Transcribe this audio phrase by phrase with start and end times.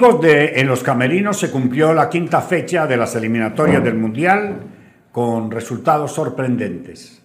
[0.00, 4.60] De, en los camerinos se cumplió la quinta fecha de las eliminatorias del Mundial
[5.12, 7.22] con resultados sorprendentes.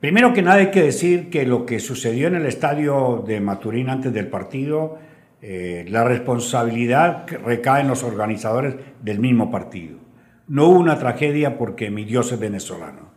[0.00, 3.90] Primero que nada hay que decir que lo que sucedió en el estadio de Maturín
[3.90, 4.96] antes del partido,
[5.42, 9.98] eh, la responsabilidad recae en los organizadores del mismo partido.
[10.46, 13.10] No hubo una tragedia porque mi Dios es venezolano.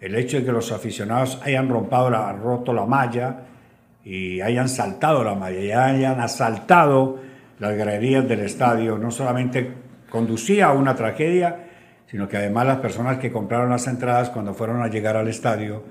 [0.00, 3.42] El hecho de que los aficionados hayan rompado la, roto la malla
[4.04, 9.72] y hayan saltado la malla y hayan asaltado las galerías del estadio, no solamente
[10.10, 11.66] conducía a una tragedia,
[12.06, 15.84] sino que además las personas que compraron las entradas cuando fueron a llegar al estadio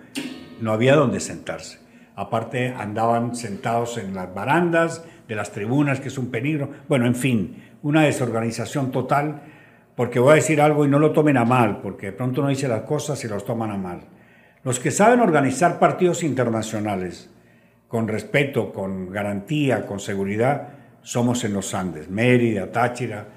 [0.61, 1.79] no había donde sentarse.
[2.15, 6.69] Aparte andaban sentados en las barandas de las tribunas, que es un peligro.
[6.87, 9.41] Bueno, en fin, una desorganización total,
[9.95, 12.49] porque voy a decir algo y no lo tomen a mal, porque de pronto no
[12.49, 14.01] dice las cosas y los toman a mal.
[14.63, 17.29] Los que saben organizar partidos internacionales
[17.87, 20.69] con respeto, con garantía, con seguridad,
[21.03, 23.27] somos en los Andes, Mérida, Táchira,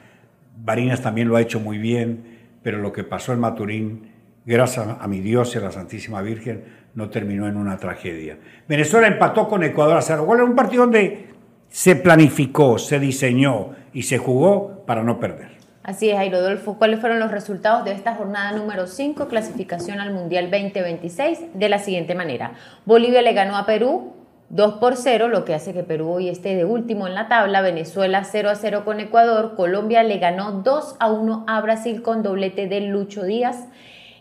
[0.56, 4.12] Barinas también lo ha hecho muy bien, pero lo que pasó en Maturín,
[4.46, 8.38] gracias a mi Dios y a la Santísima Virgen, no terminó en una tragedia.
[8.66, 10.24] Venezuela empató con Ecuador a cero.
[10.24, 11.28] ¿Cuál era un partido donde
[11.68, 15.56] se planificó, se diseñó y se jugó para no perder?
[15.82, 16.78] Así es, Rodolfo.
[16.78, 21.50] ¿Cuáles fueron los resultados de esta jornada número 5, clasificación al Mundial 2026?
[21.54, 22.54] De la siguiente manera.
[22.86, 24.15] Bolivia le ganó a Perú
[24.48, 27.62] 2 por 0, lo que hace que Perú hoy esté de último en la tabla,
[27.62, 32.22] Venezuela 0 a 0 con Ecuador, Colombia le ganó 2 a 1 a Brasil con
[32.22, 33.66] doblete de Lucho Díaz.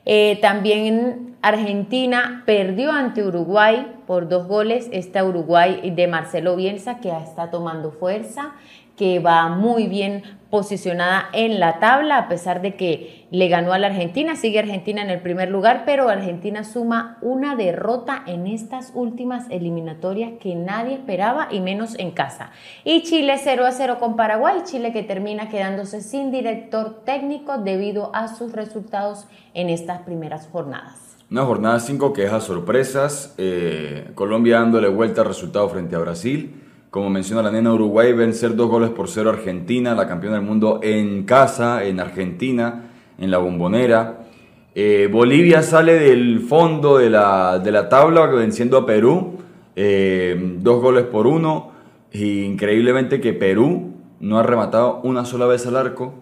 [0.06, 4.90] Eh, también Argentina perdió ante Uruguay por dos goles.
[4.92, 8.54] Esta Uruguay de Marcelo Bielsa que está tomando fuerza
[8.96, 13.78] que va muy bien posicionada en la tabla, a pesar de que le ganó a
[13.78, 18.92] la Argentina, sigue Argentina en el primer lugar, pero Argentina suma una derrota en estas
[18.94, 22.52] últimas eliminatorias que nadie esperaba y menos en casa.
[22.86, 28.16] Y Chile 0 a 0 con Paraguay, Chile que termina quedándose sin director técnico debido
[28.16, 31.18] a sus resultados en estas primeras jornadas.
[31.30, 36.62] Una jornada 5 que deja sorpresas, eh, Colombia dándole vuelta al resultado frente a Brasil.
[36.96, 40.80] Como menciona la nena Uruguay, vencer dos goles por cero Argentina, la campeona del mundo
[40.82, 42.86] en casa, en Argentina,
[43.18, 44.20] en la bombonera.
[44.74, 49.40] Eh, Bolivia sale del fondo de la, de la tabla venciendo a Perú,
[49.76, 51.74] eh, dos goles por uno.
[52.14, 53.92] increíblemente que Perú
[54.22, 56.14] no ha rematado una sola vez al arco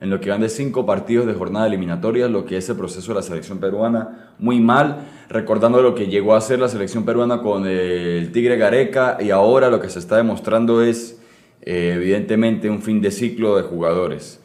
[0.00, 3.12] en lo que van de cinco partidos de jornada eliminatoria, lo que es el proceso
[3.12, 7.40] de la selección peruana, muy mal, recordando lo que llegó a hacer la selección peruana
[7.40, 11.18] con el Tigre Gareca y ahora lo que se está demostrando es
[11.62, 14.40] eh, evidentemente un fin de ciclo de jugadores.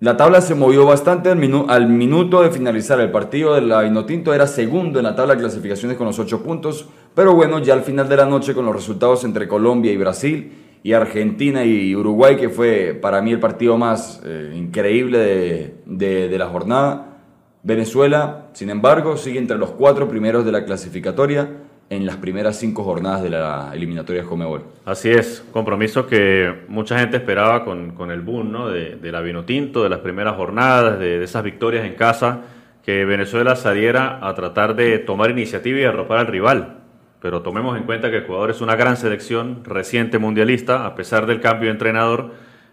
[0.00, 4.34] La tabla se movió bastante al, al, minuto de finalizar el partido de la Vinotinto,
[4.34, 7.82] era segundo en la tabla de clasificaciones con los ocho puntos, pero bueno, ya al
[7.82, 12.36] final de la noche con los resultados entre Colombia y Brasil, y Argentina y Uruguay,
[12.36, 17.16] que fue para mí el partido más eh, increíble de, la jornada.
[17.64, 21.48] Venezuela, sin embargo, sigue entre los cuatro primeros de la clasificatoria
[21.90, 24.62] en las primeras cinco jornadas de la eliminatoria de Comebol.
[24.84, 28.68] Así es, compromiso que mucha gente esperaba con, el boom ¿no?
[28.68, 32.42] de, de la Vinotinto, de las primeras jornadas, de, esas victorias en casa,
[32.84, 36.85] que Venezuela saliera a tratar de tomar iniciativa y arropar al rival
[37.26, 41.40] pero tomemos en cuenta que Ecuador es una gran selección reciente mundialista, a pesar del
[41.40, 42.30] cambio de entrenador.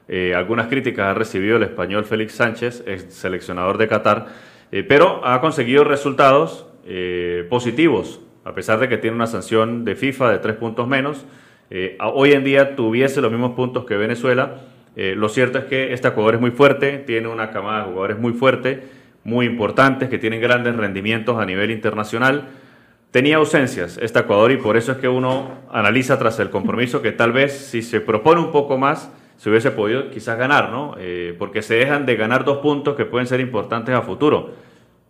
[0.07, 4.27] Eh, algunas críticas ha recibido el español Félix Sánchez, ex seleccionador de Qatar,
[4.71, 9.95] eh, pero ha conseguido resultados eh, positivos, a pesar de que tiene una sanción de
[9.95, 11.25] FIFA de tres puntos menos.
[12.13, 14.57] hoy en día tuviese los mismos puntos que Venezuela.
[14.95, 18.33] lo cierto es que este Ecuador es muy fuerte, tiene una camada de jugadores muy
[18.33, 18.83] fuerte,
[19.23, 22.49] muy importantes, que tienen grandes rendimientos a nivel internacional
[23.13, 27.11] tenía ausencias este Ecuador y por eso es que uno analiza tras el compromiso que
[27.11, 30.95] tal vez si se propone un poco más se hubiese podido quizás ganar, ¿no?
[30.97, 34.55] Eh, porque se dejan de ganar dos puntos que pueden ser importantes a futuro.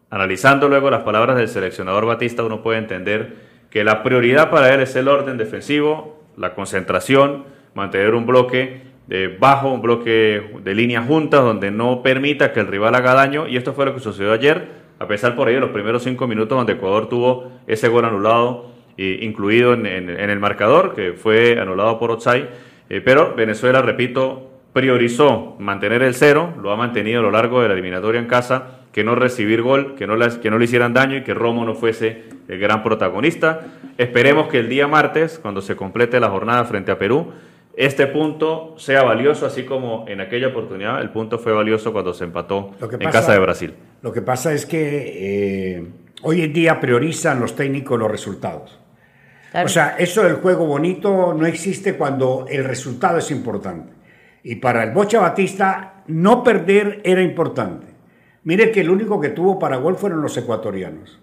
[0.10, 3.36] Analizando luego las palabras del seleccionador Batista, uno puede entender
[3.70, 9.30] que la prioridad para él es el orden defensivo, la concentración, mantener un bloque de
[9.30, 13.56] bajo, un bloque de líneas juntas donde no permita que el rival haga daño y
[13.56, 16.74] esto fue lo que sucedió ayer a pesar por ello los primeros cinco minutos donde
[16.74, 22.50] Ecuador tuvo ese gol anulado, incluido en, el marcador, que fue anulado por Otsai,
[22.90, 27.68] eh, pero Venezuela, repito, priorizó mantener el cero, lo ha mantenido a lo largo de
[27.68, 31.18] la eliminatoria en casa, que no recibir gol, que no, que no le hicieran daño
[31.18, 33.62] y que Romo no fuese el gran protagonista.
[33.98, 37.32] Esperemos que el día martes, cuando se complete la jornada frente a Perú,
[37.76, 42.26] este punto sea valioso, así como en aquella oportunidad el punto fue valioso cuando se
[42.26, 43.74] empató en casa de Brasil.
[44.04, 45.88] Lo que pasa es que eh,
[46.24, 48.78] hoy en día priorizan los técnicos los resultados.
[49.64, 53.94] O sea, eso del juego bonito no existe cuando el resultado es importante.
[54.44, 57.88] Y para el Bocha Batista, no perder era importante.
[58.44, 61.22] Mire que el único que tuvo para gol fueron los ecuatorianos.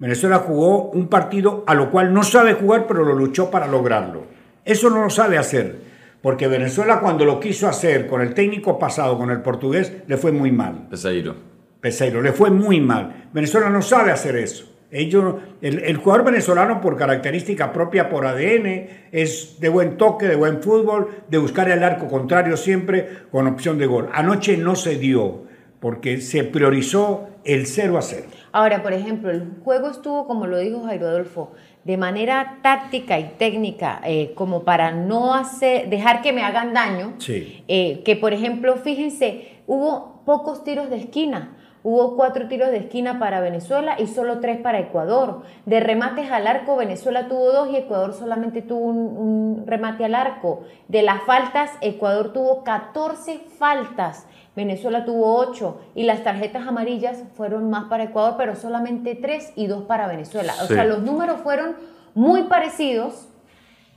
[0.00, 4.24] Venezuela jugó un partido a lo cual no sabe jugar, pero lo luchó para lograrlo.
[4.64, 5.78] Eso no lo sabe hacer,
[6.22, 10.32] porque Venezuela cuando lo quiso hacer con el técnico pasado, con el portugués, le fue
[10.32, 10.88] muy mal.
[10.90, 11.55] Peseiro.
[11.86, 13.28] Peseiro, le fue muy mal.
[13.32, 14.68] Venezuela no sabe hacer eso.
[14.90, 20.34] Ellos, el, el, jugador venezolano por característica propia, por ADN, es de buen toque, de
[20.34, 24.08] buen fútbol, de buscar el arco contrario siempre con opción de gol.
[24.12, 25.44] Anoche no se dio
[25.78, 28.24] porque se priorizó el 0 a 0.
[28.50, 31.52] Ahora, por ejemplo, el juego estuvo, como lo dijo Jairo Adolfo,
[31.84, 37.14] de manera táctica y técnica, eh, como para no hacer, dejar que me hagan daño.
[37.18, 37.62] Sí.
[37.68, 41.56] Eh, que, por ejemplo, fíjense, hubo pocos tiros de esquina.
[41.88, 45.42] Hubo cuatro tiros de esquina para Venezuela y solo tres para Ecuador.
[45.66, 50.16] De remates al arco, Venezuela tuvo dos y Ecuador solamente tuvo un, un remate al
[50.16, 50.64] arco.
[50.88, 54.26] De las faltas, Ecuador tuvo 14 faltas.
[54.56, 59.68] Venezuela tuvo 8 y las tarjetas amarillas fueron más para Ecuador, pero solamente 3 y
[59.68, 60.54] 2 para Venezuela.
[60.64, 61.76] O sea, los números fueron
[62.16, 63.28] muy parecidos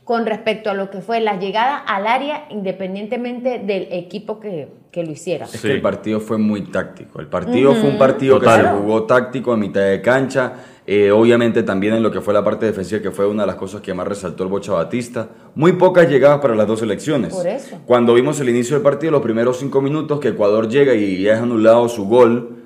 [0.10, 5.04] con respecto a lo que fue la llegada al área independientemente del equipo que, que
[5.04, 5.46] lo hiciera.
[5.46, 5.68] Es Sí.
[5.68, 7.20] que el partido fue muy táctico.
[7.20, 8.62] El partido fue un partido Total.
[8.64, 10.54] que se jugó táctico a mitad de cancha.
[10.88, 13.56] Eh, obviamente también en lo que fue la parte defensiva, que fue una de las
[13.58, 15.30] cosas que más resaltó el Bocha Batista.
[15.54, 17.32] Muy pocas llegadas para las dos selecciones.
[17.32, 17.78] Por eso.
[17.86, 21.38] Cuando vimos el inicio del partido, los primeros cinco minutos, que Ecuador llega y es
[21.40, 22.59] anulado su gol,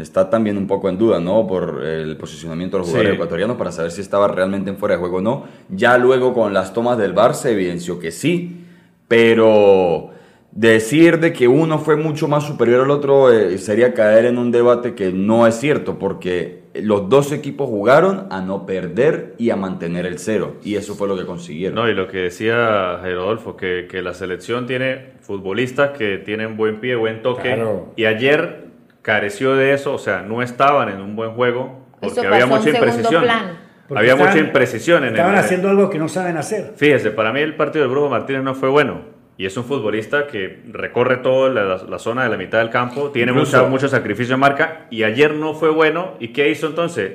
[0.00, 1.46] está también un poco en duda, ¿no?
[1.46, 2.92] Por el posicionamiento de los Sí.
[2.92, 5.44] jugadores ecuatorianos para saber si estaba realmente en fuera de juego o no.
[5.68, 8.64] Ya luego con las tomas del VAR se evidenció que sí,
[9.08, 10.10] pero
[10.52, 14.50] decir de que uno fue mucho más superior al otro eh, sería caer en un
[14.50, 19.56] debate que no es cierto, porque los dos equipos jugaron a no perder y a
[19.56, 21.74] mantener el cero, y eso fue lo que consiguieron.
[21.74, 26.56] No, y lo que decía Jairo Adolfo, que, que la selección tiene futbolistas que tienen
[26.56, 27.92] buen pie, buen toque, Claro.
[27.96, 28.66] y ayer
[29.06, 32.70] careció de eso, o sea, no estaban en un buen juego, porque Eso había mucha
[32.70, 33.22] imprecisión.
[33.22, 33.58] plan.
[33.86, 35.38] Porque Había estaban- mucha imprecisión en Estaban el...
[35.38, 36.72] haciendo algo que no saben hacer.
[36.76, 39.02] Fíjese, para mí el partido del Brujo Martínez no fue bueno.
[39.38, 43.10] Y es un futbolista que recorre toda la, la zona de la mitad del campo,
[43.12, 44.86] tiene Incluso- mucha, mucho sacrificio en marca.
[44.90, 46.14] Y ayer no fue bueno.
[46.18, 47.12] ¿Y qué hizo entonces?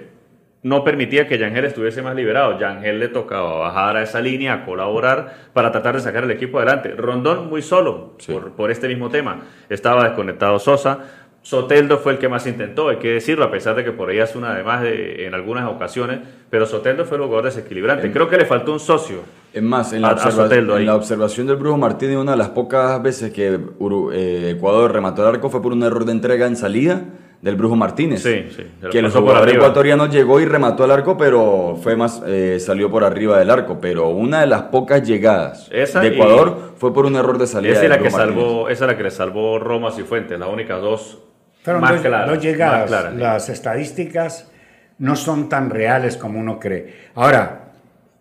[0.64, 2.60] No permitía que Yangel estuviese más liberado.
[2.60, 6.60] Yangel le tocaba bajar a esa línea, a colaborar para tratar de sacar el equipo
[6.60, 6.94] adelante.
[6.96, 8.32] Rondón muy solo Sí.
[8.32, 9.42] por, por este mismo tema.
[9.70, 11.00] Estaba desconectado Sosa.
[11.44, 14.20] Soteldo fue el que más intentó, hay que decirlo, a pesar de que por ahí
[14.20, 16.20] hace una de más de- en algunas ocasiones,
[16.52, 18.12] pero Soteldo fue el jugador desequilibrante.
[18.12, 19.18] Creo que le faltó un socio.
[19.52, 20.82] Es más, en la, A- a observa- Soteldo ahí.
[20.82, 24.94] en la observación del Brujo Martínez, una de las pocas veces que Uru- eh, Ecuador
[24.94, 27.02] remató el arco fue por un error de entrega en salida
[27.42, 28.22] del Brujo Martínez.
[28.22, 32.60] Sí, sí, Que el jugador ecuatoriano llegó y remató el arco, pero fue más eh,
[32.60, 33.80] salió por arriba del arco.
[33.82, 37.48] Pero una de las pocas llegadas Esa de y- Ecuador fue por un error de
[37.48, 37.74] salida.
[37.74, 38.28] Esa es la que Martínez.
[38.38, 41.18] salvó, esa es la que le salvó Roma Cifuentes, las únicas dos
[41.64, 42.02] Fueron más
[42.42, 42.88] llegadas.
[42.88, 43.14] claras.
[43.16, 44.52] Las estadísticas
[44.98, 47.10] no son tan reales como uno cree.
[47.16, 47.72] Ahora,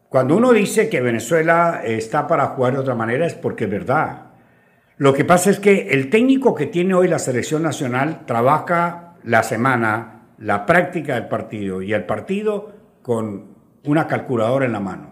[0.09, 4.23] cuando uno dice que Venezuela está para jugar de otra manera es porque es verdad.
[4.97, 9.43] Lo que pasa es que el técnico que tiene hoy la selección nacional trabaja la
[9.43, 12.73] semana, la práctica del partido y el partido
[13.03, 15.11] con una calculadora en la mano.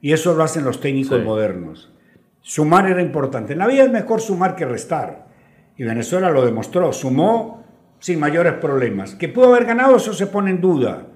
[0.00, 1.24] Y eso lo hacen los técnicos Sí.
[1.24, 1.92] modernos.
[2.40, 3.52] Sumar era importante.
[3.52, 5.23] En la vida es mejor sumar que restar.
[5.76, 6.92] Y Venezuela lo demostró.
[6.92, 7.64] Sumó
[7.98, 9.14] sin mayores problemas.
[9.14, 11.06] Que pudo haber ganado, eso se pone en duda.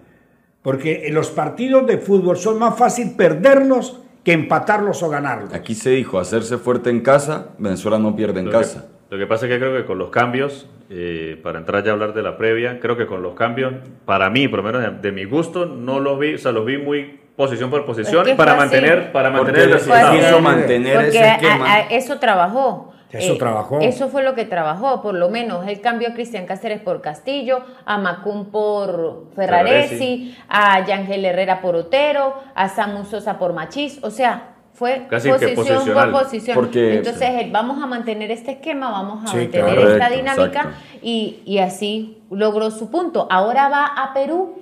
[0.62, 5.55] Porque en los partidos de fútbol son más fácil perderlos que empatarlos o ganarlos.
[5.55, 8.87] Aquí se dijo, hacerse fuerte en casa, Venezuela no pierde en Lo casa.
[9.09, 11.91] Que, lo que pasa es que creo que con los cambios, eh, para entrar ya
[11.91, 13.73] a hablar de la previa, creo que con los cambios,
[14.05, 16.67] para mí, por lo menos de, de mi gusto, no los vi, o sea, los
[16.67, 20.12] vi muy posición por posición Es que para mantener, para mantener el resultado.
[20.19, 21.73] quiso mantener Porque ese a- esquema.
[21.75, 22.93] a- eso trabajó.
[23.11, 23.79] Eh, Eso trabajó.
[23.81, 25.67] Eso fue lo que trabajó, por lo menos.
[25.67, 31.75] Él cambió a Cristian Cáceres por Castillo, a Macún por Ferraresi, a Yangel Herrera por
[31.75, 33.99] Otero, a Samu Sosa por Machís.
[34.05, 36.55] O sea, fue Casi posición por posición.
[36.55, 40.73] Porque- Entonces, él, vamos a mantener este esquema, vamos a Sí, mantener esta dinámica
[41.03, 43.27] y, y así logró su punto.
[43.31, 44.59] Ahora va a Perú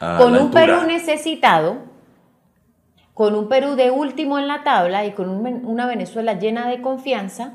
[0.00, 0.66] A con un altura.
[0.66, 1.76] Perú necesitado,
[3.14, 6.82] con un Perú de último en la tabla y con un una Venezuela llena de
[6.82, 7.52] confianza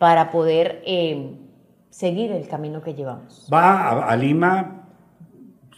[0.00, 1.34] para poder eh,
[1.90, 3.46] seguir el camino que llevamos.
[3.52, 4.86] Va a, a Lima,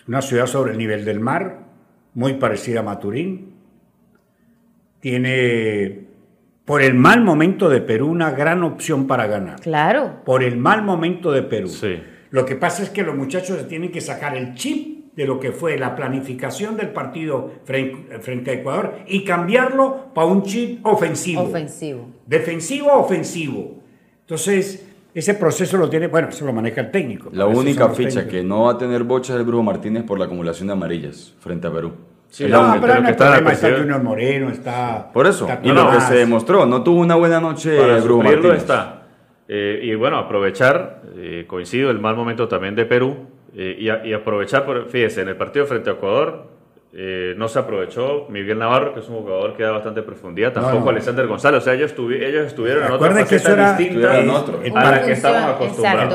[0.07, 1.65] una ciudad sobre el nivel del mar,
[2.15, 3.57] muy parecida a Maturín.
[5.01, 6.07] Tiene,
[6.65, 9.59] por el mal momento de Perú, una gran opción para ganar.
[9.59, 11.67] Claro, Por el mal momento de Perú.
[11.67, 12.01] Sí.
[12.31, 15.41] Lo que pasa es que los muchachos se tienen que sacar el chip de lo
[15.41, 21.43] que fue la planificación del partido frente a Ecuador y cambiarlo para un chip ofensivo.
[21.43, 22.07] Ofensivo.
[22.25, 23.82] Defensivo ofensivo.
[24.33, 27.29] Entonces, ese proceso lo tiene, bueno, eso lo maneja el técnico.
[27.35, 30.25] La única ficha que no va a tener bocha es el Brujo Martínez por la
[30.25, 31.93] acumulación de amarillas frente a Perú.
[32.31, 35.13] Sí, no, pero no está, está Junior Moreno, está...
[35.13, 38.57] Por eso, y lo que se demostró, no tuvo una buena noche Para Brujo Martínez.
[38.57, 39.03] está.
[39.49, 44.65] Eh, y bueno, aprovechar, eh, coincido, el mal momento también de Perú, eh, y, aprovechar,
[44.65, 46.52] por, fíjese, en el partido frente a Ecuador
[46.95, 48.27] eh, no se aprovechó.
[48.29, 51.73] Miguel Navarro, que es un jugador que da bastante profundidad, tampoco Alexander González, o sea,
[51.73, 54.31] ellos, ellos estuvieron en otra que eso era, distinta el,
[54.63, 54.73] El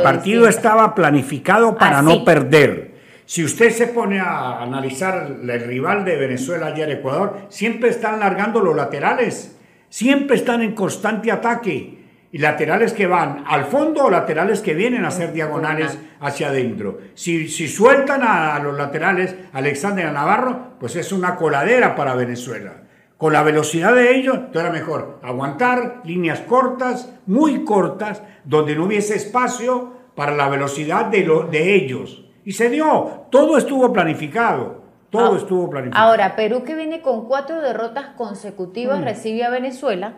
[0.03, 2.95] partido estaba planificado para no perder.
[3.25, 8.61] Si usted se pone a analizar el rival de Venezuela ayer Ecuador, siempre están largando
[8.61, 9.57] los laterales,
[9.89, 11.97] siempre están en constante ataque
[12.31, 16.99] y laterales que van al fondo o laterales que vienen a hacer diagonales hacia adentro.
[17.13, 22.83] Si, si sueltan a, los laterales Alexander Navarro, pues es una coladera para Venezuela.
[23.17, 29.15] Con la velocidad de ellos, era mejor aguantar líneas cortas, muy cortas, donde no hubiese
[29.15, 32.25] espacio para la velocidad de, lo, de ellos.
[32.45, 34.85] Y se dio, todo estuvo planificado.
[35.09, 36.05] Todo ah, estuvo planificado.
[36.05, 39.03] Ahora, Perú que viene con cuatro derrotas consecutivas mm.
[39.03, 40.13] recibe a Venezuela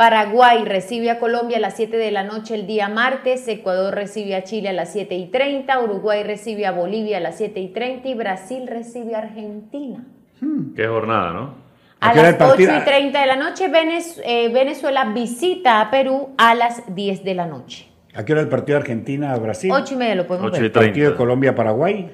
[0.00, 4.34] Paraguay recibe a Colombia a las 7 de la noche el día martes, Ecuador recibe
[4.34, 7.68] a Chile a las 7 y 30, Uruguay recibe a Bolivia a las 7 y
[7.68, 10.06] 30 y Brasil recibe a Argentina.
[10.40, 10.72] Hmm.
[10.74, 11.54] Qué jornada, ¿no?
[12.00, 13.70] A, las 8 y 30 de la noche
[14.24, 17.86] eh, Venezuela visita a Perú a las 10 de la noche.
[18.14, 19.70] ¿A qué hora el partido de Argentina-Brasil?
[19.70, 20.64] 8 y media lo podemos 8 ver.
[20.64, 22.10] ¿El partido de Colombia-Paraguay?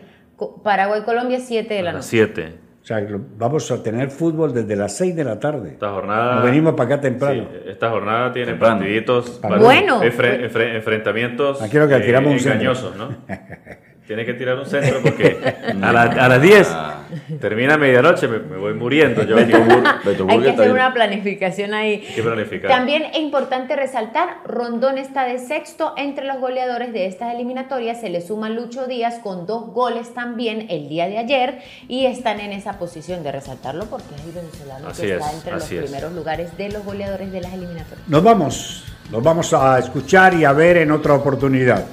[0.65, 2.09] Paraguay-Colombia 7 de la noche.
[2.09, 2.66] 7.
[2.87, 3.05] O sea,
[3.37, 5.71] vamos a tener fútbol desde las 6 de la tarde.
[5.71, 6.41] Esta jornada.
[6.41, 7.49] venimos para acá temprano.
[7.67, 9.41] esta jornada tiene partiditos.
[9.59, 10.01] Bueno.
[10.05, 11.61] enfrentamientos.
[11.61, 13.09] Aquí lo que tiramos un engañosos, ¿no?
[14.07, 15.37] Tiene que tirar un centro porque
[15.83, 17.07] a, las 10 ah.
[17.41, 19.25] termina medianoche, me, me, voy muriendo.
[19.25, 19.37] Yo
[20.29, 22.07] Hay que hacer una planificación ahí.
[22.15, 22.71] ¿Qué planificar?
[22.71, 28.01] También es importante resaltar, Rondón está de sexto entre los goleadores de estas eliminatorias.
[28.01, 31.59] Se le suma Lucho Díaz con dos goles también el día de ayer
[31.89, 35.65] y están en esa posición de resaltarlo porque es el venezolano que está entre los
[35.65, 38.07] primeros lugares de los goleadores de las eliminatorias.
[38.07, 41.85] Nos vamos, nos vamos a escuchar y a ver en otra oportunidad.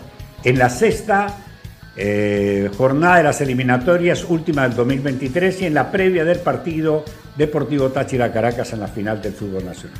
[0.43, 1.39] En la sexta
[1.95, 7.05] eh, jornada de las eliminatorias última del 2023 y en la previa del partido
[7.37, 9.99] Deportivo Táchira Caracas en la final del fútbol nacional.